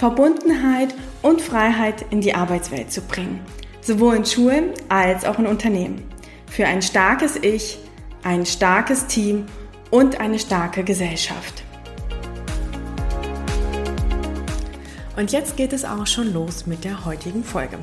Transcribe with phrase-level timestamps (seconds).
[0.00, 3.38] Verbundenheit und Freiheit in die Arbeitswelt zu bringen,
[3.82, 6.02] sowohl in Schulen als auch in Unternehmen.
[6.46, 7.78] Für ein starkes Ich,
[8.22, 9.44] ein starkes Team
[9.90, 11.64] und eine starke Gesellschaft.
[15.18, 17.76] Und jetzt geht es auch schon los mit der heutigen Folge.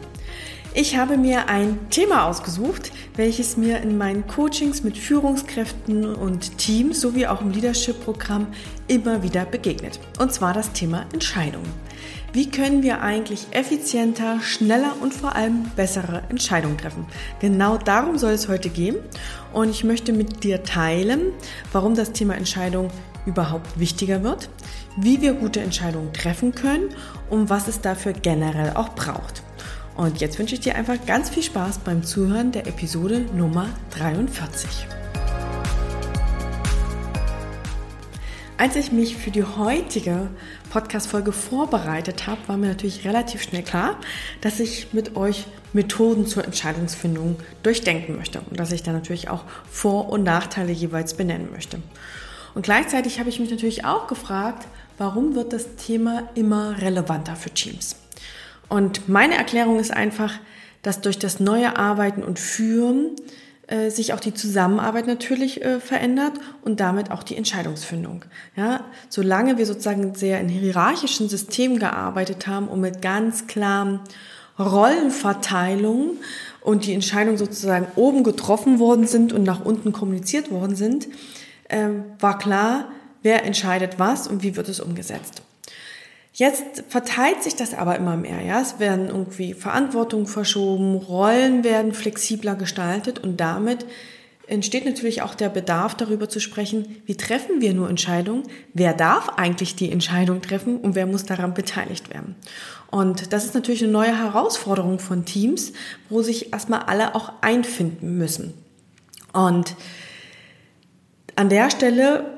[0.74, 7.00] Ich habe mir ein Thema ausgesucht, welches mir in meinen Coachings mit Führungskräften und Teams
[7.00, 8.48] sowie auch im Leadership-Programm
[8.88, 10.00] immer wieder begegnet.
[10.18, 11.87] Und zwar das Thema Entscheidungen.
[12.38, 17.08] Wie können wir eigentlich effizienter, schneller und vor allem bessere Entscheidungen treffen?
[17.40, 18.98] Genau darum soll es heute gehen.
[19.54, 21.32] Und ich möchte mit dir teilen,
[21.72, 22.92] warum das Thema Entscheidung
[23.26, 24.50] überhaupt wichtiger wird,
[24.98, 26.90] wie wir gute Entscheidungen treffen können
[27.32, 29.42] und was es dafür generell auch braucht.
[29.96, 34.86] Und jetzt wünsche ich dir einfach ganz viel Spaß beim Zuhören der Episode Nummer 43.
[38.60, 40.32] Als ich mich für die heutige
[40.72, 44.00] Podcast-Folge vorbereitet habe, war mir natürlich relativ schnell klar,
[44.42, 49.44] dass ich mit euch Methoden zur Entscheidungsfindung durchdenken möchte und dass ich da natürlich auch
[49.70, 51.80] Vor- und Nachteile jeweils benennen möchte.
[52.56, 57.52] Und gleichzeitig habe ich mich natürlich auch gefragt, warum wird das Thema immer relevanter für
[57.52, 57.96] Teams?
[58.70, 60.34] Und meine Erklärung ist einfach,
[60.82, 63.12] dass durch das neue Arbeiten und Führen
[63.68, 68.24] äh, sich auch die Zusammenarbeit natürlich äh, verändert und damit auch die Entscheidungsfindung.
[68.56, 74.00] Ja, solange wir sozusagen sehr in hierarchischen Systemen gearbeitet haben und mit ganz klaren
[74.58, 76.12] Rollenverteilungen
[76.62, 81.08] und die Entscheidungen sozusagen oben getroffen worden sind und nach unten kommuniziert worden sind,
[81.68, 81.90] äh,
[82.20, 82.86] war klar,
[83.22, 85.42] wer entscheidet was und wie wird es umgesetzt.
[86.38, 88.44] Jetzt verteilt sich das aber immer mehr.
[88.44, 88.62] Ja?
[88.62, 93.88] Es werden irgendwie Verantwortung verschoben, Rollen werden flexibler gestaltet und damit
[94.46, 98.44] entsteht natürlich auch der Bedarf darüber zu sprechen, wie treffen wir nur Entscheidungen,
[98.76, 102.36] wer darf eigentlich die Entscheidung treffen und wer muss daran beteiligt werden.
[102.92, 105.74] Und das ist natürlich eine neue Herausforderung von Teams,
[106.08, 108.54] wo sich erstmal alle auch einfinden müssen.
[109.34, 109.76] Und
[111.36, 112.38] an der Stelle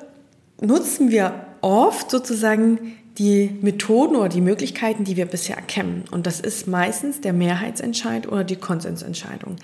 [0.62, 6.06] nutzen wir oft sozusagen die Methoden oder die Möglichkeiten, die wir bisher kennen.
[6.09, 9.57] Und das ist meistens der Mehrheitsentscheid oder die Konsensentscheidung.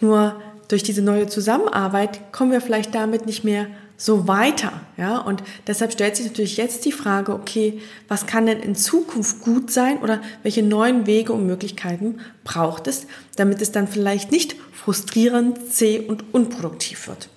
[0.00, 5.18] Nur durch diese neue Zusammenarbeit kommen wir vielleicht damit nicht mehr so weiter, ja?
[5.18, 9.70] Und deshalb stellt sich natürlich jetzt die Frage, okay, was kann denn in Zukunft gut
[9.70, 15.72] sein oder welche neuen Wege und Möglichkeiten braucht es, damit es dann vielleicht nicht frustrierend,
[15.72, 17.28] zäh und unproduktiv wird.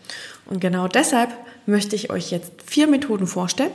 [0.47, 1.30] Und genau deshalb
[1.68, 3.72] möchte ich euch jetzt vier Methoden vorstellen,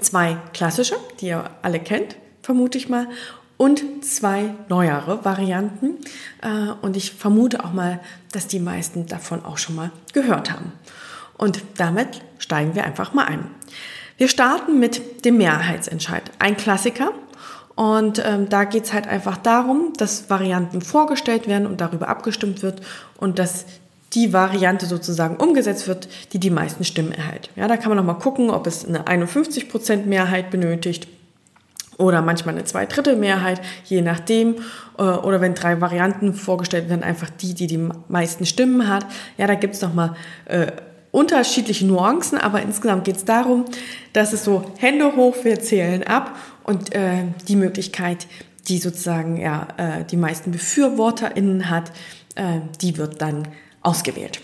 [0.00, 3.08] zwei klassische, die ihr alle kennt, vermute ich mal,
[3.56, 5.98] und zwei neuere Varianten.
[6.42, 8.00] Äh, und ich vermute auch mal,
[8.32, 10.72] dass die meisten davon auch schon mal gehört haben.
[11.36, 13.46] Und damit steigen wir einfach mal ein.
[14.16, 16.30] Wir starten mit dem Mehrheitsentscheid.
[16.38, 17.12] Ein Klassiker.
[17.74, 22.62] Und ähm, da geht es halt einfach darum, dass Varianten vorgestellt werden und darüber abgestimmt
[22.62, 22.80] wird
[23.18, 23.66] und dass
[24.14, 27.50] die Variante sozusagen umgesetzt wird, die die meisten Stimmen erhält.
[27.56, 31.08] Ja, da kann man nochmal gucken, ob es eine 51% Mehrheit benötigt
[31.98, 34.56] oder manchmal eine Zweidrittelmehrheit, je nachdem.
[34.98, 39.06] Äh, oder wenn drei Varianten vorgestellt werden, einfach die, die die meisten Stimmen hat.
[39.36, 40.14] Ja, da gibt es nochmal
[40.46, 40.72] äh,
[41.10, 43.66] unterschiedliche Nuancen, aber insgesamt geht es darum,
[44.12, 48.26] dass es so Hände hoch, wir zählen ab und äh, die Möglichkeit,
[48.68, 51.92] die sozusagen ja äh, die meisten BefürworterInnen hat,
[52.34, 53.46] äh, die wird dann
[53.84, 54.40] ausgewählt.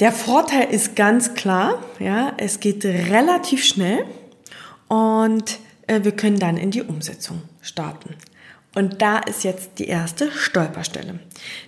[0.00, 4.04] Der Vorteil ist ganz klar, ja, es geht relativ schnell
[4.88, 8.14] und äh, wir können dann in die Umsetzung starten.
[8.76, 11.18] Und da ist jetzt die erste Stolperstelle.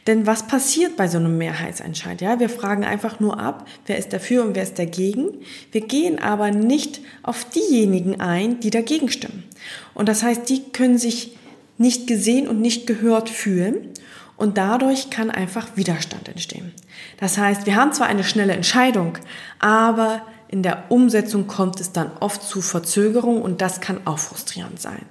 [0.06, 2.20] Denn was passiert bei so einem Mehrheitsentscheid?
[2.20, 5.38] Ja, wir fragen einfach nur ab, wer ist dafür und wer ist dagegen.
[5.72, 9.44] Wir gehen aber nicht auf diejenigen ein, die dagegen stimmen.
[9.94, 11.34] Und das heißt, die können sich
[11.78, 13.88] nicht gesehen und nicht gehört fühlen.
[14.38, 16.72] Und dadurch kann einfach Widerstand entstehen.
[17.18, 19.18] Das heißt, wir haben zwar eine schnelle Entscheidung,
[19.58, 24.80] aber in der Umsetzung kommt es dann oft zu Verzögerung und das kann auch frustrierend
[24.80, 25.04] sein.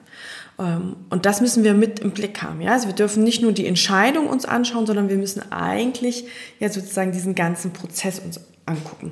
[0.58, 2.62] Ähm, und das müssen wir mit im Blick haben.
[2.62, 2.72] Ja?
[2.72, 6.24] Also wir dürfen nicht nur die Entscheidung uns anschauen, sondern wir müssen eigentlich
[6.60, 9.12] ja sozusagen diesen ganzen Prozess uns angucken.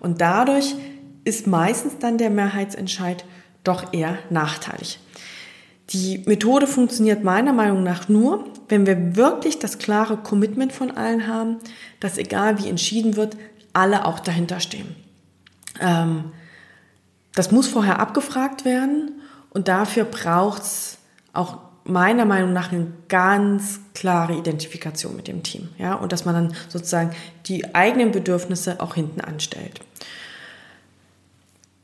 [0.00, 0.74] Und dadurch
[1.24, 3.24] ist meistens dann der Mehrheitsentscheid
[3.64, 5.00] doch eher nachteilig.
[5.90, 11.28] Die Methode funktioniert meiner Meinung nach nur, wenn wir wirklich das klare Commitment von allen
[11.28, 11.58] haben,
[12.00, 13.36] dass egal wie entschieden wird,
[13.72, 14.96] alle auch dahinter stehen.
[15.80, 16.32] Ähm,
[17.34, 20.98] das muss vorher abgefragt werden und dafür braucht es
[21.32, 25.68] auch meiner Meinung nach eine ganz klare Identifikation mit dem Team.
[25.78, 27.12] Ja, und dass man dann sozusagen
[27.46, 29.80] die eigenen Bedürfnisse auch hinten anstellt.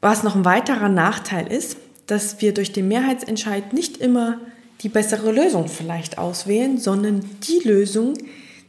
[0.00, 1.76] Was noch ein weiterer Nachteil ist,
[2.12, 4.38] dass wir durch den Mehrheitsentscheid nicht immer
[4.82, 8.18] die bessere Lösung vielleicht auswählen, sondern die Lösung,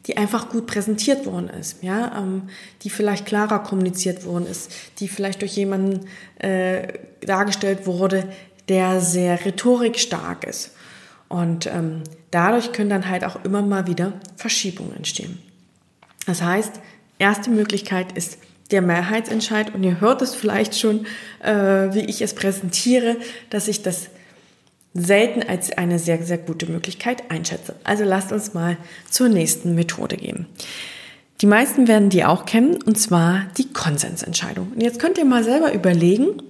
[0.05, 2.43] die einfach gut präsentiert worden ist, ja, ähm,
[2.83, 6.07] die vielleicht klarer kommuniziert worden ist, die vielleicht durch jemanden
[6.39, 6.87] äh,
[7.19, 8.29] dargestellt wurde,
[8.69, 10.71] der sehr rhetorikstark ist.
[11.27, 15.37] Und ähm, dadurch können dann halt auch immer mal wieder Verschiebungen entstehen.
[16.25, 16.79] Das heißt,
[17.19, 18.37] erste Möglichkeit ist
[18.73, 21.05] der Mehrheitsentscheid und ihr hört es vielleicht schon,
[21.41, 21.53] äh,
[21.93, 23.15] wie ich es präsentiere,
[23.49, 24.09] dass ich das
[24.93, 27.75] selten als eine sehr, sehr gute Möglichkeit einschätze.
[27.83, 28.77] Also lasst uns mal
[29.09, 30.45] zur nächsten Methode gehen.
[31.41, 34.71] Die meisten werden die auch kennen, und zwar die Konsensentscheidung.
[34.73, 36.41] Und jetzt könnt ihr mal selber überlegen,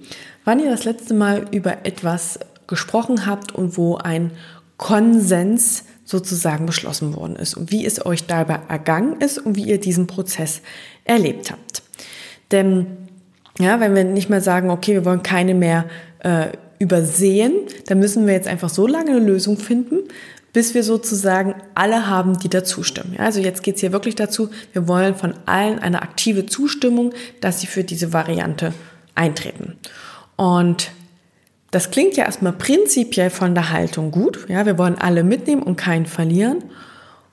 [0.44, 4.30] wann ihr das letzte Mal über etwas gesprochen habt und wo ein
[4.76, 9.80] Konsens sozusagen beschlossen worden ist und wie es euch dabei ergangen ist und wie ihr
[9.80, 10.60] diesen Prozess
[11.04, 11.83] erlebt habt.
[12.50, 12.86] Denn
[13.58, 15.86] ja, wenn wir nicht mehr sagen, okay, wir wollen keine mehr
[16.20, 16.48] äh,
[16.78, 17.52] übersehen,
[17.86, 20.00] dann müssen wir jetzt einfach so lange eine Lösung finden,
[20.52, 23.14] bis wir sozusagen alle haben, die da zustimmen.
[23.18, 27.60] Ja, also jetzt geht's hier wirklich dazu, wir wollen von allen eine aktive Zustimmung, dass
[27.60, 28.72] sie für diese Variante
[29.14, 29.76] eintreten.
[30.36, 30.90] Und
[31.70, 34.46] das klingt ja erstmal prinzipiell von der Haltung gut.
[34.48, 36.62] Ja, wir wollen alle mitnehmen und keinen verlieren.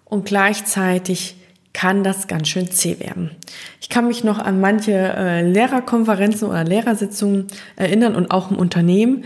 [0.05, 1.35] Und gleichzeitig
[1.73, 3.31] kann das ganz schön zäh werden.
[3.79, 9.23] Ich kann mich noch an manche äh, Lehrerkonferenzen oder Lehrersitzungen erinnern und auch im Unternehmen,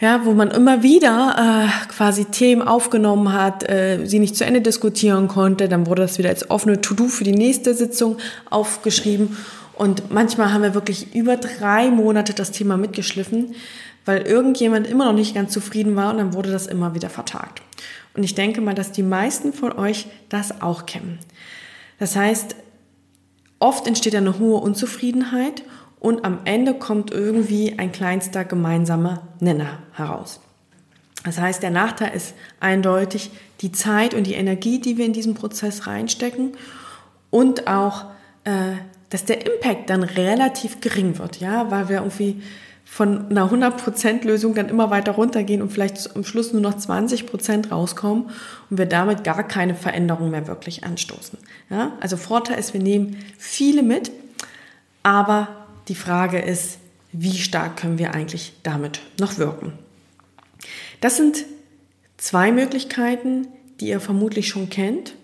[0.00, 4.60] ja, wo man immer wieder äh, quasi Themen aufgenommen hat, äh, sie nicht zu Ende
[4.60, 8.18] diskutieren konnte, dann wurde das wieder als offene To-Do für die nächste Sitzung
[8.50, 9.36] aufgeschrieben
[9.76, 13.54] und manchmal haben wir wirklich über drei Monate das Thema mitgeschliffen,
[14.06, 17.60] weil irgendjemand immer noch nicht ganz zufrieden war und dann wurde das immer wieder vertagt.
[18.14, 21.18] Und ich denke mal, dass die meisten von euch das auch kennen.
[21.98, 22.56] Das heißt,
[23.58, 25.62] oft entsteht eine hohe Unzufriedenheit
[26.00, 30.40] und am Ende kommt irgendwie ein kleinster gemeinsamer Nenner heraus.
[31.24, 35.34] Das heißt, der Nachteil ist eindeutig die Zeit und die Energie, die wir in diesen
[35.34, 36.52] Prozess reinstecken
[37.30, 38.04] und auch,
[38.44, 38.76] äh,
[39.10, 42.42] dass der Impact dann relativ gering wird, ja, weil wir irgendwie
[42.88, 47.68] von einer 100% Lösung dann immer weiter runtergehen und vielleicht am Schluss nur noch 20%
[47.68, 48.30] rauskommen
[48.70, 51.38] und wir damit gar keine Veränderung mehr wirklich anstoßen.
[51.68, 51.92] Ja?
[52.00, 54.12] Also Vorteil ist, wir nehmen viele mit,
[55.02, 55.48] aber
[55.88, 56.78] die Frage ist,
[57.12, 59.72] wie stark können wir eigentlich damit noch wirken?
[61.00, 61.44] Das sind
[62.16, 63.48] zwei Möglichkeiten,
[63.80, 65.14] die ihr vermutlich schon kennt.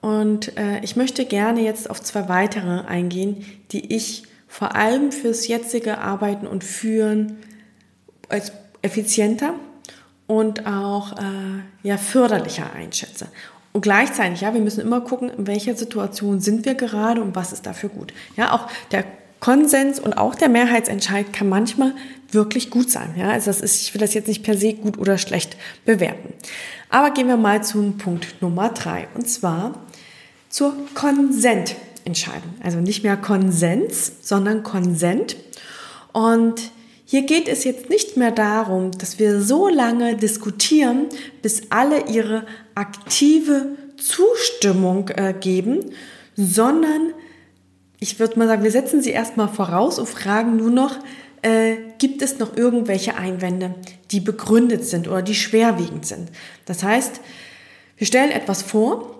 [0.00, 5.46] Und äh, ich möchte gerne jetzt auf zwei weitere eingehen, die ich vor allem fürs
[5.46, 7.38] jetzige Arbeiten und Führen
[8.28, 8.52] als
[8.82, 9.54] effizienter
[10.26, 13.28] und auch äh, ja, förderlicher einschätze.
[13.72, 17.52] Und gleichzeitig, ja, wir müssen immer gucken, in welcher Situation sind wir gerade und was
[17.52, 18.12] ist dafür gut.
[18.36, 19.04] Ja, auch der
[19.38, 21.94] Konsens und auch der Mehrheitsentscheid kann manchmal
[22.32, 23.14] wirklich gut sein.
[23.16, 26.34] Ja, also das ist, ich will das jetzt nicht per se gut oder schlecht bewerten.
[26.88, 29.74] Aber gehen wir mal zum Punkt Nummer drei und zwar
[30.48, 31.76] zur Konsent.
[32.04, 32.54] Entscheidung.
[32.62, 35.36] Also nicht mehr Konsens, sondern Konsent.
[36.12, 36.70] Und
[37.04, 41.08] hier geht es jetzt nicht mehr darum, dass wir so lange diskutieren,
[41.42, 45.90] bis alle ihre aktive Zustimmung äh, geben,
[46.36, 47.12] sondern
[47.98, 50.96] ich würde mal sagen, wir setzen sie erstmal voraus und fragen nur noch,
[51.42, 53.74] äh, gibt es noch irgendwelche Einwände,
[54.10, 56.30] die begründet sind oder die schwerwiegend sind.
[56.64, 57.20] Das heißt,
[57.96, 59.16] wir stellen etwas vor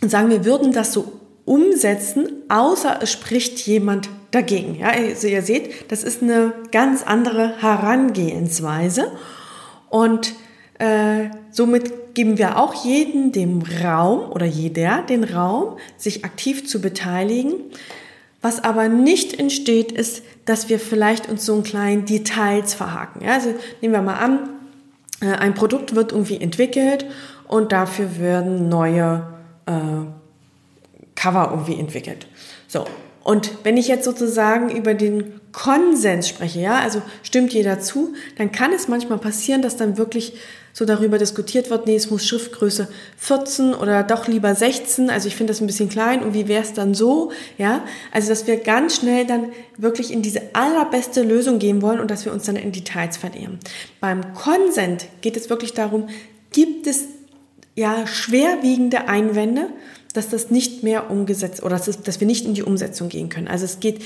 [0.00, 4.76] und sagen, wir würden das so umsetzen, außer es spricht jemand dagegen.
[4.76, 9.10] Ja, also ihr seht, das ist eine ganz andere Herangehensweise
[9.88, 10.32] und
[10.78, 16.80] äh, somit geben wir auch jeden dem Raum oder jeder den Raum, sich aktiv zu
[16.80, 17.54] beteiligen.
[18.40, 23.24] Was aber nicht entsteht, ist, dass wir vielleicht uns so in kleinen Details verhaken.
[23.24, 24.50] Ja, also nehmen wir mal an,
[25.20, 27.06] äh, ein Produkt wird irgendwie entwickelt
[27.48, 29.26] und dafür werden neue
[29.66, 30.19] äh,
[31.20, 32.26] Cover irgendwie entwickelt.
[32.66, 32.86] So,
[33.22, 38.52] Und wenn ich jetzt sozusagen über den Konsens spreche, ja, also stimmt jeder zu, dann
[38.52, 40.32] kann es manchmal passieren, dass dann wirklich
[40.72, 45.36] so darüber diskutiert wird, nee, es muss Schriftgröße 14 oder doch lieber 16, also ich
[45.36, 46.22] finde das ein bisschen klein.
[46.22, 50.22] Und wie wäre es dann so, ja, also dass wir ganz schnell dann wirklich in
[50.22, 53.58] diese allerbeste Lösung gehen wollen und dass wir uns dann in Details verlieren.
[54.00, 56.08] Beim Konsent geht es wirklich darum,
[56.52, 57.04] gibt es
[57.74, 59.68] ja schwerwiegende Einwände,
[60.12, 63.28] dass das nicht mehr umgesetzt oder dass, es, dass wir nicht in die Umsetzung gehen
[63.28, 63.48] können.
[63.48, 64.02] Also es geht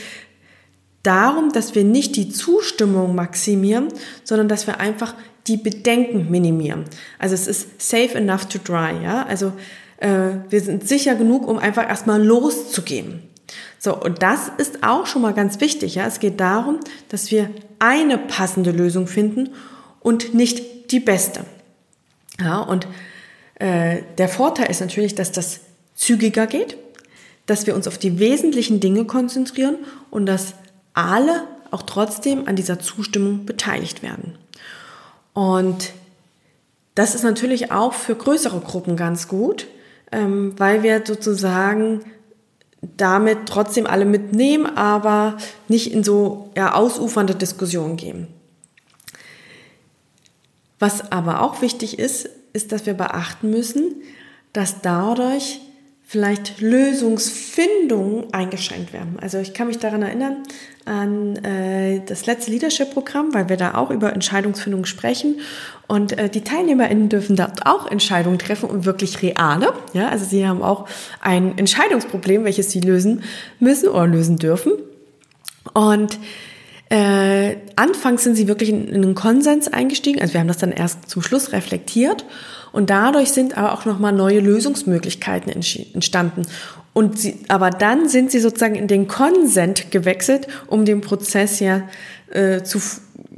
[1.03, 3.89] darum, dass wir nicht die Zustimmung maximieren,
[4.25, 5.15] sondern dass wir einfach
[5.47, 6.85] die Bedenken minimieren.
[7.19, 9.25] Also es ist safe enough to dry, ja.
[9.27, 9.53] Also
[9.99, 13.23] äh, wir sind sicher genug, um einfach erstmal loszugehen.
[13.79, 16.07] So, und das ist auch schon mal ganz wichtig, ja.
[16.07, 16.81] Es geht darum,
[17.11, 19.51] dass wir eine passende Lösung finden
[20.01, 21.45] und nicht die beste.
[22.41, 22.89] Ja, und
[23.57, 25.61] äh, der Vorteil ist natürlich, dass das
[25.95, 26.77] zügiger geht,
[27.47, 29.77] dass wir uns auf die wesentlichen Dinge konzentrieren
[30.11, 30.55] und dass
[30.95, 34.39] alle auch trotzdem an dieser Zustimmung beteiligt werden.
[35.33, 35.93] Und
[36.95, 39.67] das ist natürlich auch für größere Gruppen ganz gut,
[40.13, 42.05] ähm, weil wir sozusagen
[42.97, 48.29] damit trotzdem alle mitnehmen, aber nicht in so ja, ausufernde Diskussionen gehen.
[50.79, 54.03] Was aber auch wichtig ist, ist, dass wir beachten müssen,
[54.53, 55.61] dass dadurch
[56.07, 59.17] vielleicht Lösungsfindungen eingeschränkt werden.
[59.21, 60.43] Also ich kann mich daran erinnern
[60.85, 65.41] an äh, das letzte Leadership-Programm, weil wir da auch über Entscheidungsfindung sprechen
[65.87, 69.73] und äh, die TeilnehmerInnen dürfen dort auch Entscheidungen treffen und wirklich reale.
[69.95, 70.87] Ja, also sie haben auch
[71.23, 73.23] ein Entscheidungsproblem, welches sie lösen
[73.59, 74.73] müssen oder lösen dürfen.
[75.73, 76.19] Und
[76.91, 80.71] äh, anfangs sind sie wirklich in, in einen Konsens eingestiegen, also wir haben das dann
[80.71, 82.27] erst zum Schluss reflektiert
[82.75, 86.43] und dadurch sind aber auch nochmal neue Lösungsmöglichkeiten entstanden.
[86.93, 91.83] Und sie, aber dann sind sie sozusagen in den Konsent gewechselt, um den Prozess ja
[92.31, 92.81] äh, zu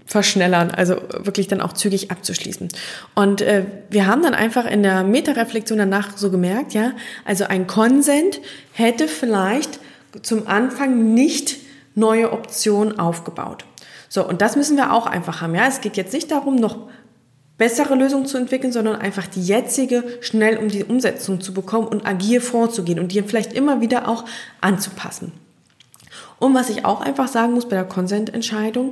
[0.06, 2.70] verschnellern, also wirklich dann auch zügig abzuschließen.
[3.14, 6.92] Und äh, wir haben dann einfach in der Metareflexion danach so gemerkt, ja,
[7.26, 8.40] also ein Konsent
[8.72, 9.80] hätte vielleicht
[10.22, 11.58] zum Anfang nicht
[11.94, 13.66] neue Optionen aufgebaut.
[14.08, 15.54] So, und das müssen wir auch einfach haben.
[15.54, 16.88] Ja, es geht jetzt nicht darum, noch
[17.58, 22.06] bessere Lösungen zu entwickeln, sondern einfach die jetzige schnell um die Umsetzung zu bekommen und
[22.06, 24.24] agil vorzugehen und die vielleicht immer wieder auch
[24.60, 25.32] anzupassen.
[26.38, 28.90] Und was ich auch einfach sagen muss bei der Konsententscheidung,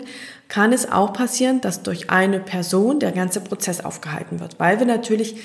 [0.49, 4.87] kann es auch passieren, dass durch eine Person der ganze Prozess aufgehalten wird, weil wir
[4.87, 5.37] natürlich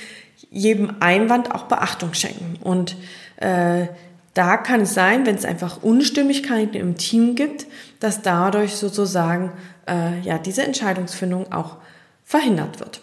[0.49, 2.57] jedem Einwand auch Beachtung schenken.
[2.63, 2.95] Und
[3.37, 3.87] äh,
[4.33, 7.65] da kann es sein, wenn es einfach Unstimmigkeiten im Team gibt,
[7.99, 9.51] dass dadurch sozusagen
[9.85, 11.77] äh, ja diese Entscheidungsfindung auch
[12.23, 13.01] verhindert wird.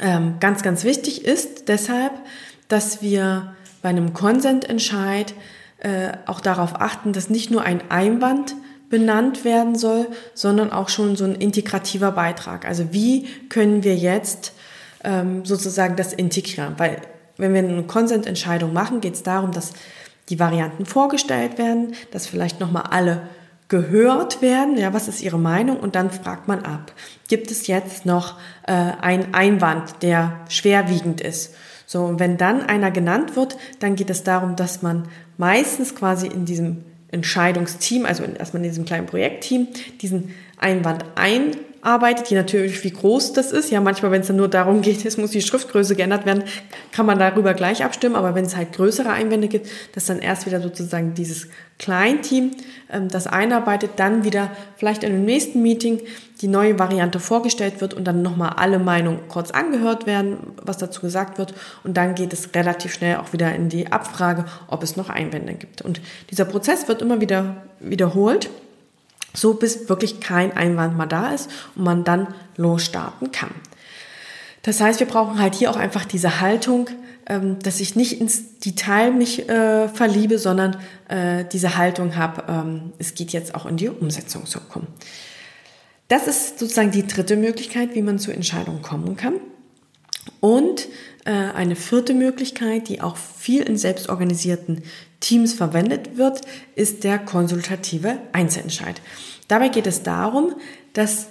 [0.00, 2.12] Ähm, ganz, ganz wichtig ist deshalb,
[2.68, 5.34] dass wir bei einem Konsententscheid
[5.78, 8.54] äh, auch darauf achten, dass nicht nur ein Einwand
[8.90, 12.66] benannt werden soll, sondern auch schon so ein integrativer Beitrag.
[12.66, 14.52] Also wie können wir jetzt
[15.04, 16.74] ähm, sozusagen das integrieren?
[16.78, 17.02] Weil
[17.36, 19.72] wenn wir eine Konsententscheidung machen, geht es darum, dass
[20.28, 23.22] die Varianten vorgestellt werden, dass vielleicht nochmal alle
[23.68, 25.78] gehört werden, ja, was ist Ihre Meinung?
[25.78, 26.92] Und dann fragt man ab,
[27.28, 31.54] gibt es jetzt noch äh, einen Einwand, der schwerwiegend ist?
[31.86, 36.26] So, und wenn dann einer genannt wird, dann geht es darum, dass man meistens quasi
[36.26, 39.68] in diesem Entscheidungsteam, also erstmal in diesem kleinen Projektteam,
[40.00, 43.70] diesen Einwand ein arbeitet, je natürlich wie groß das ist.
[43.70, 46.44] Ja, manchmal, wenn es dann nur darum geht, es muss die Schriftgröße geändert werden,
[46.92, 48.16] kann man darüber gleich abstimmen.
[48.16, 51.48] Aber wenn es halt größere Einwände gibt, dass dann erst wieder sozusagen dieses
[51.78, 52.50] Kleinteam
[52.92, 56.00] ähm, das einarbeitet, dann wieder vielleicht in dem nächsten Meeting
[56.40, 61.00] die neue Variante vorgestellt wird und dann nochmal alle Meinungen kurz angehört werden, was dazu
[61.00, 61.54] gesagt wird.
[61.84, 65.54] Und dann geht es relativ schnell auch wieder in die Abfrage, ob es noch Einwände
[65.54, 65.82] gibt.
[65.82, 66.00] Und
[66.30, 68.50] dieser Prozess wird immer wieder wiederholt
[69.34, 73.50] so bis wirklich kein Einwand mehr da ist und man dann losstarten kann.
[74.62, 76.90] Das heißt, wir brauchen halt hier auch einfach diese Haltung,
[77.26, 80.76] ähm, dass ich nicht ins Detail mich äh, verliebe, sondern
[81.08, 84.88] äh, diese Haltung habe, ähm, es geht jetzt auch in die Umsetzung zu kommen.
[86.08, 89.34] Das ist sozusagen die dritte Möglichkeit, wie man zu Entscheidungen kommen kann.
[90.40, 90.88] Und
[91.24, 94.82] äh, eine vierte Möglichkeit, die auch viel in selbstorganisierten
[95.20, 96.42] Teams verwendet wird,
[96.74, 99.00] ist der konsultative Einzelentscheid.
[99.48, 100.54] Dabei geht es darum,
[100.92, 101.28] dass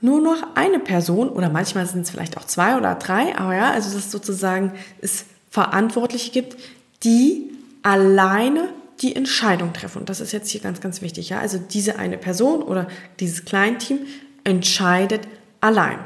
[0.00, 3.70] nur noch eine Person oder manchmal sind es vielleicht auch zwei oder drei, aber ja,
[3.70, 6.56] also dass sozusagen es Verantwortliche gibt,
[7.02, 7.50] die
[7.82, 8.68] alleine
[9.00, 9.98] die Entscheidung treffen.
[10.00, 11.28] Und das ist jetzt hier ganz, ganz wichtig.
[11.28, 11.40] Ja?
[11.40, 12.88] Also diese eine Person oder
[13.20, 14.00] dieses Kleinteam
[14.44, 15.22] entscheidet
[15.60, 15.98] allein.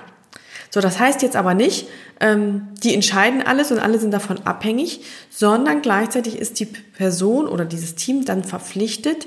[0.71, 1.89] So, das heißt jetzt aber nicht,
[2.21, 7.65] ähm, die entscheiden alles und alle sind davon abhängig, sondern gleichzeitig ist die Person oder
[7.65, 9.27] dieses Team dann verpflichtet,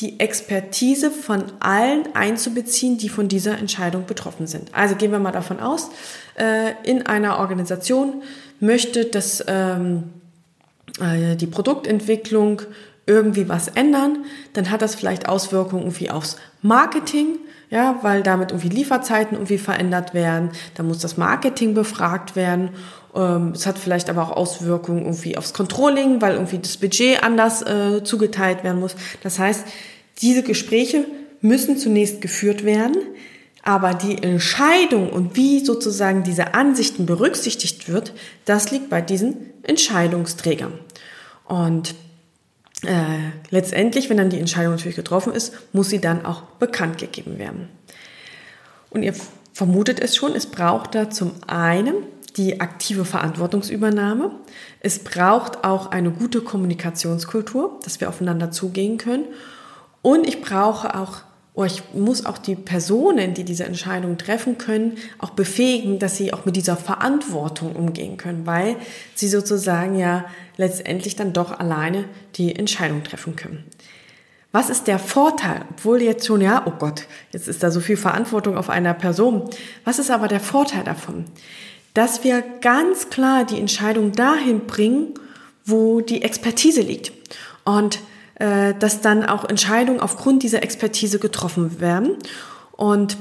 [0.00, 4.74] die Expertise von allen einzubeziehen, die von dieser Entscheidung betroffen sind.
[4.74, 5.90] Also gehen wir mal davon aus,
[6.34, 8.22] äh, in einer Organisation
[8.60, 10.04] möchte das, ähm,
[11.00, 12.62] äh, die Produktentwicklung
[13.06, 17.38] irgendwie was ändern, dann hat das vielleicht Auswirkungen irgendwie aufs Marketing,
[17.70, 22.70] ja, weil damit irgendwie Lieferzeiten irgendwie verändert werden, dann muss das Marketing befragt werden.
[23.14, 27.62] Ähm, es hat vielleicht aber auch Auswirkungen irgendwie aufs Controlling, weil irgendwie das Budget anders
[27.62, 28.96] äh, zugeteilt werden muss.
[29.22, 29.64] Das heißt,
[30.20, 31.04] diese Gespräche
[31.40, 32.96] müssen zunächst geführt werden,
[33.62, 40.72] aber die Entscheidung und wie sozusagen diese Ansichten berücksichtigt wird, das liegt bei diesen Entscheidungsträgern.
[41.46, 41.94] Und
[42.84, 47.38] äh, letztendlich, wenn dann die Entscheidung natürlich getroffen ist, muss sie dann auch bekannt gegeben
[47.38, 47.68] werden.
[48.90, 49.14] Und ihr
[49.52, 51.94] vermutet es schon, es braucht da zum einen
[52.36, 54.30] die aktive Verantwortungsübernahme.
[54.80, 59.24] Es braucht auch eine gute Kommunikationskultur, dass wir aufeinander zugehen können.
[60.02, 61.22] Und ich brauche auch
[61.56, 66.18] oder oh, ich muss auch die Personen, die diese Entscheidung treffen können, auch befähigen, dass
[66.18, 68.76] sie auch mit dieser Verantwortung umgehen können, weil
[69.14, 70.26] sie sozusagen ja
[70.58, 73.64] letztendlich dann doch alleine die Entscheidung treffen können.
[74.52, 75.62] Was ist der Vorteil?
[75.70, 79.48] Obwohl jetzt schon, ja, oh Gott, jetzt ist da so viel Verantwortung auf einer Person.
[79.82, 81.24] Was ist aber der Vorteil davon?
[81.94, 85.14] Dass wir ganz klar die Entscheidung dahin bringen,
[85.64, 87.12] wo die Expertise liegt.
[87.64, 87.98] Und
[88.38, 92.16] äh, dass dann auch Entscheidungen aufgrund dieser Expertise getroffen werden
[92.72, 93.16] und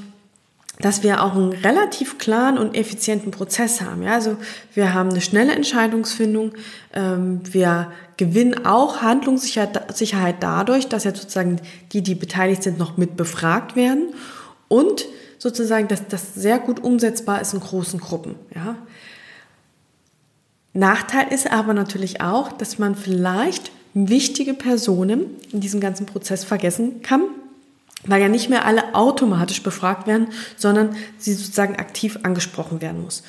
[0.80, 4.04] dass wir auch einen relativ klaren und effizienten Prozess haben.
[4.04, 4.36] Ja, also
[4.74, 6.52] wir haben eine schnelle Entscheidungsfindung.
[6.94, 11.62] Ähm, wir gewinnen auch Handlungssicherheit dadurch, dass ja sozusagen
[11.94, 14.14] die, die beteiligt sind, noch mit befragt werden
[14.68, 15.06] und
[15.38, 18.36] sozusagen, dass das sehr gut umsetzbar ist in großen Gruppen.
[18.54, 18.76] Ja.
[20.74, 27.02] Nachteil ist aber natürlich auch, dass man vielleicht wichtige Personen in diesem ganzen Prozess vergessen
[27.02, 27.24] kann,
[28.06, 33.24] weil ja nicht mehr alle automatisch befragt werden, sondern sie sozusagen aktiv angesprochen werden muss.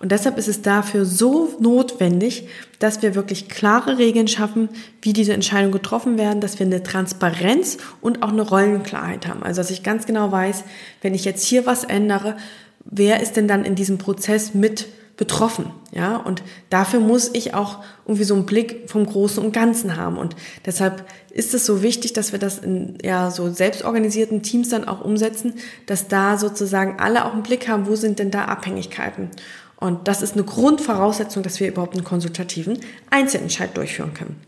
[0.00, 2.48] Und deshalb ist es dafür so notwendig,
[2.78, 4.68] dass wir wirklich klare Regeln schaffen,
[5.02, 9.42] wie diese Entscheidungen getroffen werden, dass wir eine Transparenz und auch eine Rollenklarheit haben.
[9.42, 10.64] Also dass ich ganz genau weiß,
[11.02, 12.36] wenn ich jetzt hier was ändere,
[12.84, 14.86] wer ist denn dann in diesem Prozess mit
[15.18, 19.96] betroffen, ja, und dafür muss ich auch irgendwie so einen Blick vom Großen und Ganzen
[19.96, 24.70] haben und deshalb ist es so wichtig, dass wir das in ja so selbstorganisierten Teams
[24.70, 25.54] dann auch umsetzen,
[25.86, 29.30] dass da sozusagen alle auch einen Blick haben, wo sind denn da Abhängigkeiten
[29.76, 32.78] und das ist eine Grundvoraussetzung, dass wir überhaupt einen konsultativen
[33.10, 34.40] Einzelentscheid durchführen können.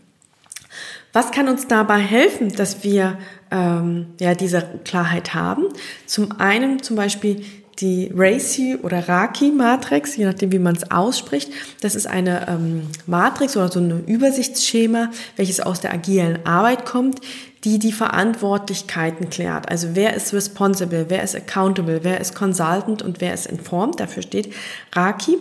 [1.12, 3.18] Was kann uns dabei helfen, dass wir
[3.50, 5.64] ähm, ja diese Klarheit haben?
[6.06, 7.44] Zum einen zum Beispiel
[7.78, 11.50] die RACI oder RACI-Matrix, je nachdem, wie man es ausspricht.
[11.80, 17.20] Das ist eine ähm, Matrix oder so ein Übersichtsschema, welches aus der agilen Arbeit kommt,
[17.64, 19.70] die die Verantwortlichkeiten klärt.
[19.70, 24.00] Also wer ist responsible, wer ist accountable, wer ist consultant und wer ist informed.
[24.00, 24.52] Dafür steht
[24.92, 25.38] RACI,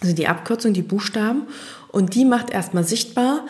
[0.00, 1.42] also die Abkürzung, die Buchstaben.
[1.88, 3.46] Und die macht erstmal sichtbar,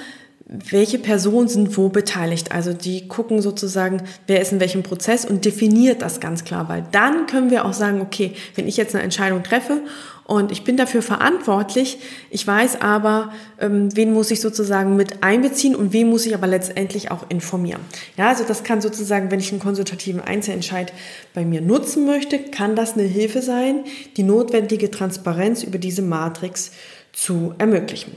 [0.46, 2.52] welche Personen sind wo beteiligt.
[2.52, 6.84] Also die gucken sozusagen, wer ist in welchem Prozess und definiert das ganz klar, weil
[6.92, 9.80] dann können wir auch sagen, okay, wenn ich jetzt eine Entscheidung treffe
[10.26, 15.74] und ich bin dafür verantwortlich, ich weiß aber, ähm, wen muss ich sozusagen mit einbeziehen
[15.74, 17.80] und wen muss ich aber letztendlich auch informieren.
[18.18, 20.92] Ja, also das kann sozusagen, wenn ich einen konsultativen Einzelentscheid
[21.32, 23.84] bei mir nutzen möchte, kann das eine Hilfe sein,
[24.18, 26.72] die notwendige Transparenz über diese Matrix
[27.14, 28.12] zu ermöglichen.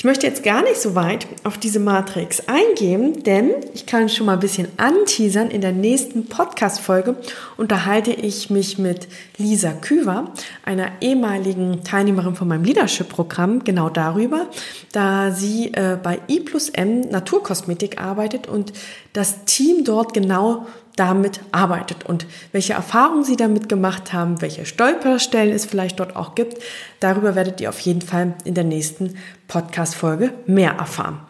[0.00, 4.24] Ich möchte jetzt gar nicht so weit auf diese Matrix eingehen, denn ich kann schon
[4.24, 5.50] mal ein bisschen anteasern.
[5.50, 7.16] In der nächsten Podcast-Folge
[7.58, 10.32] unterhalte ich mich mit Lisa Küver,
[10.64, 14.46] einer ehemaligen Teilnehmerin von meinem Leadership-Programm, genau darüber,
[14.92, 18.72] da sie äh, bei I plus M Naturkosmetik arbeitet und
[19.12, 20.66] das Team dort genau
[21.00, 26.34] damit arbeitet und welche Erfahrungen sie damit gemacht haben, welche Stolperstellen es vielleicht dort auch
[26.34, 26.62] gibt.
[27.00, 29.14] Darüber werdet ihr auf jeden Fall in der nächsten
[29.48, 31.20] Podcast-Folge mehr erfahren.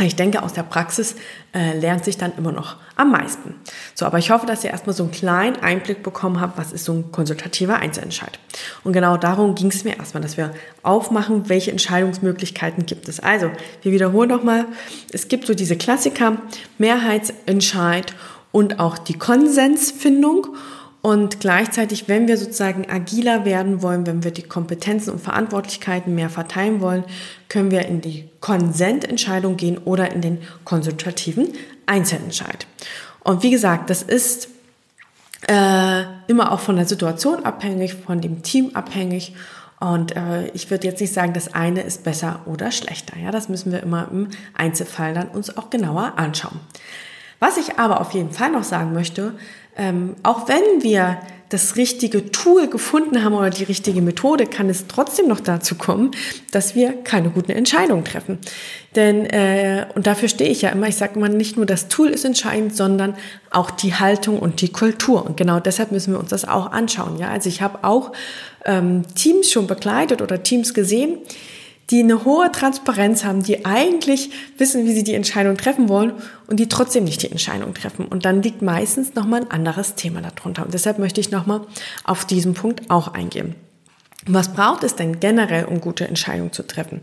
[0.00, 1.16] Ich denke, aus der Praxis
[1.52, 3.56] äh, lernt sich dann immer noch am meisten.
[3.94, 6.84] So, aber ich hoffe, dass ihr erstmal so einen kleinen Einblick bekommen habt, was ist
[6.84, 8.38] so ein konsultativer Einzelentscheid.
[8.84, 13.20] Und genau darum ging es mir erstmal, dass wir aufmachen, welche Entscheidungsmöglichkeiten gibt es.
[13.20, 13.50] Also,
[13.82, 14.66] wir wiederholen nochmal,
[15.12, 16.38] es gibt so diese Klassiker,
[16.78, 18.14] Mehrheitsentscheid
[18.52, 20.48] und auch die Konsensfindung.
[21.00, 26.30] Und gleichzeitig, wenn wir sozusagen agiler werden wollen, wenn wir die Kompetenzen und Verantwortlichkeiten mehr
[26.30, 27.02] verteilen wollen,
[27.48, 31.48] können wir in die Konsententscheidung gehen oder in den konsultativen
[31.86, 32.68] Einzelentscheid.
[33.24, 34.48] Und wie gesagt, das ist
[35.48, 39.34] äh, immer auch von der Situation abhängig, von dem Team abhängig.
[39.80, 43.18] Und äh, ich würde jetzt nicht sagen, das eine ist besser oder schlechter.
[43.18, 46.60] Ja, das müssen wir immer im Einzelfall dann uns auch genauer anschauen.
[47.42, 49.34] Was ich aber auf jeden Fall noch sagen möchte,
[49.76, 54.86] ähm, auch wenn wir das richtige Tool gefunden haben oder die richtige Methode, kann es
[54.86, 56.12] trotzdem noch dazu kommen,
[56.52, 58.38] dass wir keine guten Entscheidungen treffen.
[58.94, 62.10] Denn, äh, und dafür stehe ich ja immer, ich sage immer, nicht nur das Tool
[62.10, 63.16] ist entscheidend, sondern
[63.50, 65.26] auch die Haltung und die Kultur.
[65.26, 67.18] Und genau deshalb müssen wir uns das auch anschauen.
[67.18, 68.12] Ja, also ich habe auch
[68.64, 71.18] ähm, Teams schon begleitet oder Teams gesehen,
[71.92, 76.14] die eine hohe Transparenz haben, die eigentlich wissen, wie sie die Entscheidung treffen wollen
[76.46, 78.06] und die trotzdem nicht die Entscheidung treffen.
[78.06, 80.64] Und dann liegt meistens nochmal ein anderes Thema darunter.
[80.64, 81.60] Und deshalb möchte ich nochmal
[82.02, 83.54] auf diesen Punkt auch eingehen.
[84.24, 87.00] Was braucht es denn generell, um gute Entscheidungen zu treffen?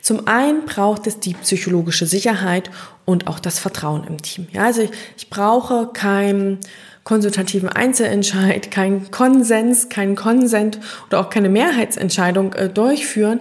[0.00, 2.70] Zum einen braucht es die psychologische Sicherheit
[3.04, 4.48] und auch das Vertrauen im Team.
[4.52, 6.58] Ja, also ich, ich brauche kein
[7.04, 10.78] konsultativen Einzelentscheid, keinen Konsens, keinen Konsent
[11.08, 13.40] oder auch keine Mehrheitsentscheidung äh, durchführen,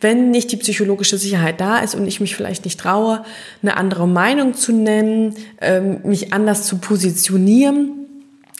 [0.00, 3.24] wenn nicht die psychologische Sicherheit da ist und ich mich vielleicht nicht traue,
[3.62, 8.06] eine andere Meinung zu nennen, ähm, mich anders zu positionieren,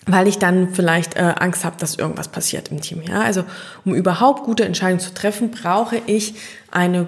[0.07, 3.03] weil ich dann vielleicht äh, Angst habe, dass irgendwas passiert im Team.
[3.03, 3.20] Ja?
[3.20, 3.44] Also
[3.85, 6.35] um überhaupt gute Entscheidungen zu treffen, brauche ich
[6.70, 7.07] eine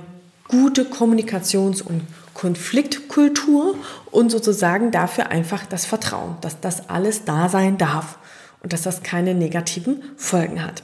[0.48, 2.02] gute Kommunikations- und
[2.34, 3.76] Konfliktkultur
[4.10, 8.18] und sozusagen dafür einfach das Vertrauen, dass das alles da sein darf
[8.62, 10.82] und dass das keine negativen Folgen hat.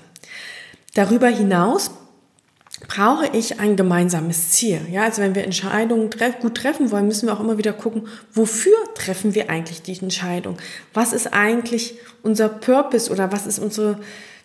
[0.95, 1.91] Darüber hinaus
[2.89, 4.81] brauche ich ein gemeinsames Ziel.
[4.91, 8.07] Ja, also wenn wir Entscheidungen treff, gut treffen wollen, müssen wir auch immer wieder gucken,
[8.33, 10.57] wofür treffen wir eigentlich die Entscheidung?
[10.93, 13.99] Was ist eigentlich unser Purpose oder was ist unsere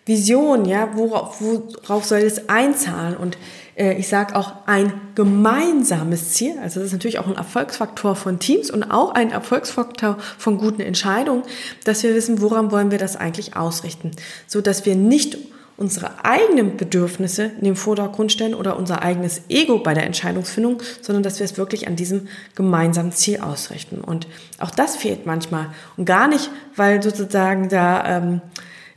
[0.06, 0.64] Vision?
[0.64, 3.16] Ja, worauf, worauf soll es einzahlen?
[3.16, 3.36] Und
[3.76, 6.58] äh, ich sage auch ein gemeinsames Ziel.
[6.62, 10.80] Also das ist natürlich auch ein Erfolgsfaktor von Teams und auch ein Erfolgsfaktor von guten
[10.80, 11.42] Entscheidungen,
[11.84, 14.12] dass wir wissen, woran wollen wir das eigentlich ausrichten,
[14.46, 15.36] so dass wir nicht
[15.76, 21.22] unsere eigenen Bedürfnisse in den Vordergrund stellen oder unser eigenes Ego bei der Entscheidungsfindung, sondern
[21.22, 24.00] dass wir es wirklich an diesem gemeinsamen Ziel ausrichten.
[24.00, 24.26] Und
[24.58, 25.68] auch das fehlt manchmal.
[25.96, 28.40] Und gar nicht, weil sozusagen da ähm,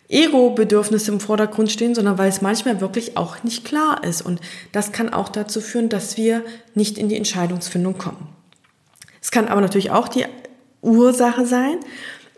[0.09, 4.21] Ego-Bedürfnisse im Vordergrund stehen, sondern weil es manchmal wirklich auch nicht klar ist.
[4.21, 4.39] Und
[4.71, 6.43] das kann auch dazu führen, dass wir
[6.75, 8.27] nicht in die Entscheidungsfindung kommen.
[9.21, 10.25] Es kann aber natürlich auch die
[10.81, 11.79] Ursache sein,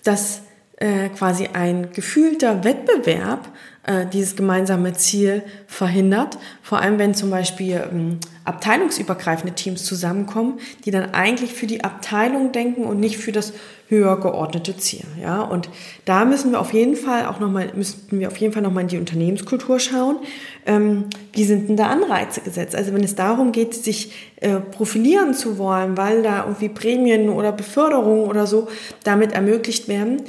[0.04, 0.42] dass
[0.78, 3.50] äh, quasi ein gefühlter Wettbewerb
[3.88, 6.38] äh, dieses gemeinsame Ziel verhindert.
[6.62, 12.52] Vor allem, wenn zum Beispiel ähm, abteilungsübergreifende Teams zusammenkommen, die dann eigentlich für die Abteilung
[12.52, 13.54] denken und nicht für das
[13.88, 15.06] höher geordnete Ziel.
[15.22, 15.70] Ja, und
[16.04, 18.90] da müssen wir auf jeden Fall auch nochmal, müssten wir auf jeden Fall nochmal in
[18.90, 20.18] die Unternehmenskultur schauen.
[20.66, 22.76] Ähm, wie sind denn da Anreize gesetzt?
[22.76, 27.54] Also wenn es darum geht, sich äh, profilieren zu wollen, weil da irgendwie Prämien oder
[27.54, 28.68] Beförderungen oder so
[29.06, 30.24] damit ermöglicht werden,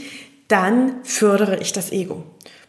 [0.47, 2.23] dann fördere ich das Ego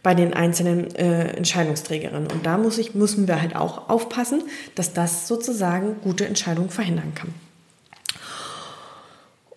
[0.04, 2.32] bei den einzelnen äh, Entscheidungsträgerinnen.
[2.32, 4.44] Und da muss ich, müssen wir halt auch aufpassen,
[4.76, 7.34] dass das sozusagen gute Entscheidungen verhindern kann.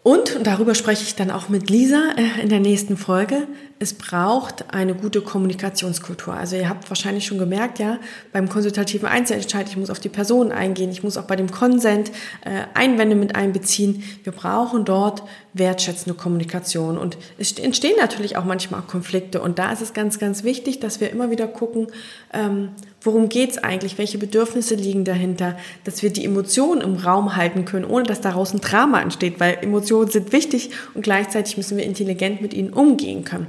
[0.05, 3.47] Und, und darüber spreche ich dann auch mit Lisa äh, in der nächsten Folge,
[3.79, 6.35] es braucht eine gute Kommunikationskultur.
[6.35, 7.99] Also ihr habt wahrscheinlich schon gemerkt, ja,
[8.33, 12.11] beim konsultativen Einzelentscheid, ich muss auf die Person eingehen, ich muss auch bei dem Konsent
[12.45, 14.05] äh, Einwände mit einbeziehen.
[14.23, 16.97] Wir brauchen dort wertschätzende Kommunikation.
[16.97, 19.41] Und es entstehen natürlich auch manchmal Konflikte.
[19.41, 21.89] Und da ist es ganz, ganz wichtig, dass wir immer wieder gucken,
[22.33, 22.71] ähm,
[23.05, 27.85] worum geht's eigentlich, welche Bedürfnisse liegen dahinter, dass wir die Emotionen im Raum halten können,
[27.85, 32.41] ohne dass daraus ein Drama entsteht, weil Emotionen sind wichtig und gleichzeitig müssen wir intelligent
[32.41, 33.49] mit ihnen umgehen können.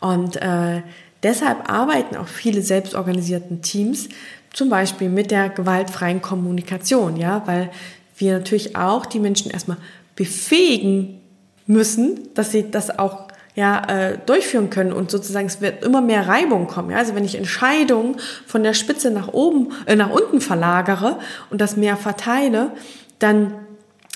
[0.00, 0.82] Und äh,
[1.22, 4.08] deshalb arbeiten auch viele selbstorganisierten Teams
[4.52, 7.70] zum Beispiel mit der gewaltfreien Kommunikation, ja, weil
[8.16, 9.78] wir natürlich auch die Menschen erstmal
[10.16, 11.20] befähigen
[11.66, 13.27] müssen, dass sie das auch
[13.58, 16.92] ja, äh, durchführen können und sozusagen es wird immer mehr Reibung kommen.
[16.92, 16.98] Ja?
[16.98, 18.14] Also wenn ich Entscheidungen
[18.46, 21.18] von der Spitze nach oben, äh, nach unten verlagere
[21.50, 22.70] und das mehr verteile,
[23.18, 23.52] dann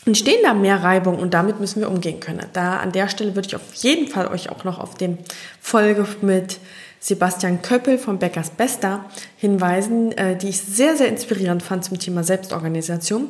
[0.06, 2.46] entstehen da mehr Reibung und damit müssen wir umgehen können.
[2.52, 5.18] Da an der Stelle würde ich auf jeden Fall euch auch noch auf den
[5.60, 6.60] Folge mit
[7.00, 12.22] Sebastian Köppel von Beckers Bester hinweisen, äh, die ich sehr, sehr inspirierend fand zum Thema
[12.22, 13.26] Selbstorganisation.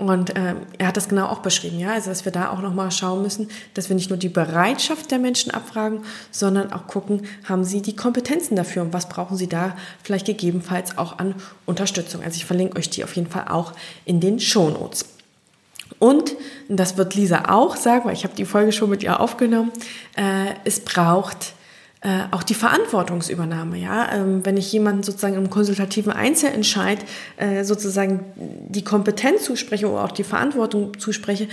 [0.00, 2.90] Und äh, er hat das genau auch beschrieben, ja, also dass wir da auch nochmal
[2.90, 7.64] schauen müssen, dass wir nicht nur die Bereitschaft der Menschen abfragen, sondern auch gucken, haben
[7.64, 11.34] sie die Kompetenzen dafür und was brauchen sie da vielleicht gegebenenfalls auch an
[11.66, 12.22] Unterstützung.
[12.22, 13.74] Also ich verlinke euch die auf jeden Fall auch
[14.06, 15.04] in den Show Notes.
[15.98, 16.34] Und,
[16.70, 19.70] das wird Lisa auch sagen, weil ich habe die Folge schon mit ihr aufgenommen,
[20.16, 21.52] äh, es braucht
[22.02, 23.76] äh, auch die Verantwortungsübernahme.
[23.78, 24.12] Ja?
[24.12, 26.98] Ähm, wenn ich jemanden sozusagen im konsultativen Einzelentscheid
[27.36, 28.24] äh, sozusagen
[28.68, 31.48] die Kompetenz zuspreche oder auch die Verantwortung zuspreche,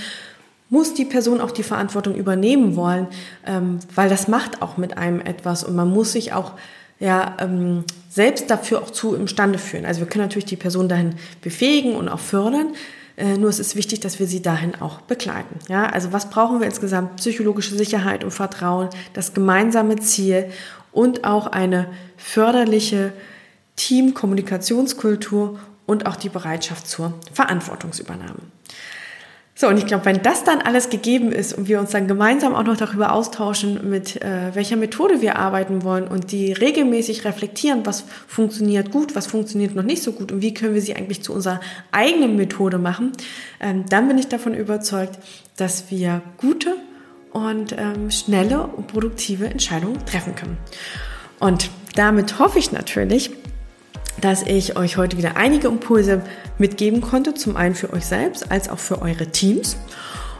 [0.70, 3.08] muss die Person auch die Verantwortung übernehmen wollen,
[3.46, 6.54] ähm, weil das macht auch mit einem etwas und man muss sich auch
[7.00, 9.86] ja, ähm, selbst dafür auch zu imstande führen.
[9.86, 12.74] Also wir können natürlich die Person dahin befähigen und auch fördern,
[13.20, 15.58] nur es ist wichtig, dass wir sie dahin auch begleiten.
[15.68, 17.16] Ja, also was brauchen wir insgesamt?
[17.16, 20.52] Psychologische Sicherheit und Vertrauen, das gemeinsame Ziel
[20.92, 23.14] und auch eine förderliche
[23.76, 28.42] Teamkommunikationskultur und auch die Bereitschaft zur Verantwortungsübernahme.
[29.60, 32.54] So, und ich glaube, wenn das dann alles gegeben ist und wir uns dann gemeinsam
[32.54, 37.84] auch noch darüber austauschen, mit äh, welcher Methode wir arbeiten wollen und die regelmäßig reflektieren,
[37.84, 41.24] was funktioniert gut, was funktioniert noch nicht so gut und wie können wir sie eigentlich
[41.24, 41.60] zu unserer
[41.92, 43.14] eigenen Methode machen,
[43.60, 45.18] ähm, dann bin ich davon überzeugt,
[45.56, 46.76] dass wir gute
[47.32, 50.58] und ähm, schnelle und produktive Entscheidungen treffen können.
[51.40, 53.32] Und damit hoffe ich natürlich,
[54.22, 56.22] dass ich euch heute wieder einige Impulse
[56.58, 59.78] mitgeben konnte, zum einen für euch selbst als auch für eure Teams.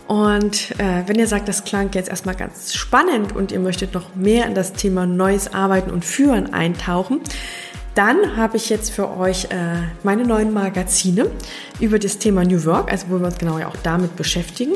[0.08, 4.16] Und äh, wenn ihr sagt, das klang jetzt erstmal ganz spannend und ihr möchtet noch
[4.16, 7.20] mehr in das Thema neues Arbeiten und Führen eintauchen,
[7.94, 11.30] dann habe ich jetzt für euch äh, meine neuen Magazine
[11.80, 14.74] über das Thema New Work, also wo wir uns genau ja auch damit beschäftigen.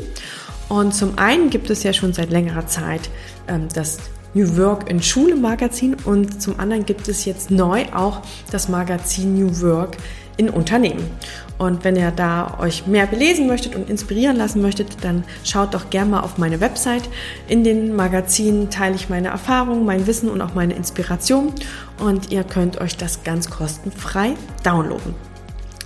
[0.68, 3.10] Und zum einen gibt es ja schon seit längerer Zeit
[3.48, 4.00] ähm, das
[4.34, 9.36] New Work in Schule Magazin und zum anderen gibt es jetzt neu auch das Magazin
[9.36, 9.98] New Work
[10.38, 11.10] in Unternehmen.
[11.58, 15.90] Und wenn ihr da euch mehr belesen möchtet und inspirieren lassen möchtet, dann schaut doch
[15.90, 17.04] gerne mal auf meine Website.
[17.48, 21.54] In den Magazinen teile ich meine Erfahrungen, mein Wissen und auch meine Inspiration
[22.00, 25.14] und ihr könnt euch das ganz kostenfrei downloaden.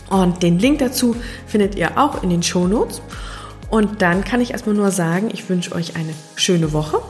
[0.09, 1.15] Und den Link dazu
[1.47, 3.01] findet ihr auch in den Show Notes.
[3.71, 7.01] Und dann kann ich erstmal nur sagen, ich wünsche euch eine schöne Woche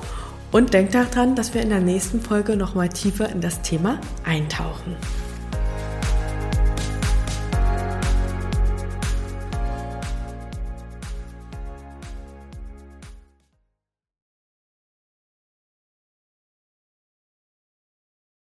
[0.55, 4.95] und denkt daran, dass wir in der nächsten Folge nochmal tiefer in das Thema eintauchen.